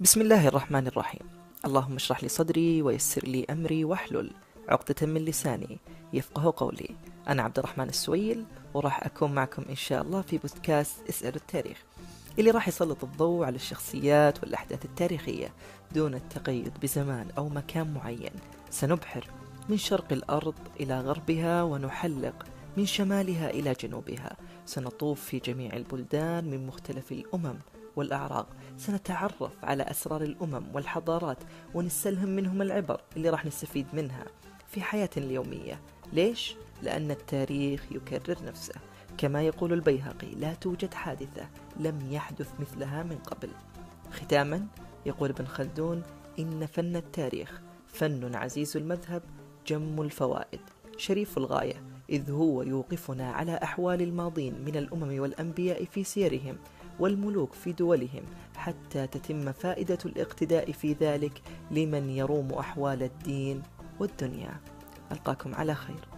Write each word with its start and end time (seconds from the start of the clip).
بسم 0.00 0.20
الله 0.20 0.48
الرحمن 0.48 0.86
الرحيم. 0.86 1.26
اللهم 1.64 1.94
اشرح 1.94 2.22
لي 2.22 2.28
صدري 2.28 2.82
ويسر 2.82 3.24
لي 3.24 3.46
أمري 3.50 3.84
واحلل. 3.84 4.30
عقدة 4.68 5.06
من 5.06 5.24
لساني 5.24 5.78
يفقه 6.12 6.54
قولي. 6.56 6.96
أنا 7.28 7.42
عبد 7.42 7.58
الرحمن 7.58 7.88
السويل 7.88 8.44
وراح 8.74 9.06
أكون 9.06 9.34
معكم 9.34 9.64
إن 9.70 9.74
شاء 9.76 10.02
الله 10.02 10.22
في 10.22 10.38
بودكاست 10.38 11.08
اسألوا 11.08 11.36
التاريخ 11.36 11.84
اللي 12.38 12.50
راح 12.50 12.68
يسلط 12.68 13.04
الضوء 13.04 13.44
على 13.44 13.56
الشخصيات 13.56 14.42
والأحداث 14.42 14.84
التاريخية 14.84 15.52
دون 15.94 16.14
التقيد 16.14 16.72
بزمان 16.82 17.26
أو 17.38 17.48
مكان 17.48 17.94
معين. 17.94 18.32
سنبحر 18.70 19.30
من 19.68 19.76
شرق 19.76 20.12
الأرض 20.12 20.54
إلى 20.80 21.00
غربها 21.00 21.62
ونحلق 21.62 22.46
من 22.76 22.86
شمالها 22.86 23.50
إلى 23.50 23.72
جنوبها. 23.72 24.36
سنطوف 24.66 25.20
في 25.20 25.38
جميع 25.38 25.76
البلدان 25.76 26.50
من 26.50 26.66
مختلف 26.66 27.12
الأمم. 27.12 27.58
والأعراق. 27.96 28.46
سنتعرف 28.76 29.64
على 29.64 29.82
أسرار 29.82 30.22
الأمم 30.22 30.64
والحضارات 30.74 31.38
ونستلهم 31.74 32.28
منهم 32.28 32.62
العبر 32.62 33.00
اللي 33.16 33.30
راح 33.30 33.46
نستفيد 33.46 33.86
منها 33.92 34.24
في 34.68 34.82
حياتنا 34.82 35.24
اليومية. 35.24 35.80
ليش؟ 36.12 36.54
لأن 36.82 37.10
التاريخ 37.10 37.84
يكرر 37.90 38.36
نفسه. 38.44 38.74
كما 39.18 39.42
يقول 39.42 39.72
البيهقي 39.72 40.34
لا 40.34 40.54
توجد 40.54 40.94
حادثة 40.94 41.48
لم 41.76 41.98
يحدث 42.10 42.48
مثلها 42.60 43.02
من 43.02 43.18
قبل. 43.18 43.48
ختاما 44.12 44.66
يقول 45.06 45.30
ابن 45.30 45.46
خلدون 45.46 46.02
إن 46.38 46.66
فن 46.66 46.96
التاريخ 46.96 47.60
فن 47.88 48.34
عزيز 48.34 48.76
المذهب 48.76 49.22
جم 49.66 50.02
الفوائد. 50.02 50.60
شريف 50.96 51.38
الغاية 51.38 51.82
إذ 52.10 52.30
هو 52.30 52.62
يوقفنا 52.62 53.32
على 53.32 53.60
أحوال 53.62 54.02
الماضين 54.02 54.54
من 54.64 54.76
الأمم 54.76 55.20
والأنبياء 55.20 55.84
في 55.84 56.04
سيرهم 56.04 56.56
والملوك 57.00 57.52
في 57.52 57.72
دولهم 57.72 58.22
حتى 58.56 59.06
تتم 59.06 59.52
فائدة 59.52 59.98
الاقتداء 60.04 60.72
في 60.72 60.92
ذلك 60.92 61.42
لمن 61.70 62.10
يروم 62.10 62.52
أحوال 62.52 63.02
الدين 63.02 63.62
والدنيا. 64.00 64.60
ألقاكم 65.12 65.54
على 65.54 65.74
خير. 65.74 66.08